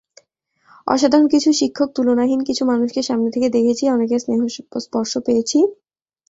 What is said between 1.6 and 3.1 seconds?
শিক্ষক, তুলনাহীন কিছু মানুষকে